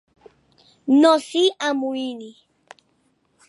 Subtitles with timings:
[1.03, 2.33] No s'hi amoïni.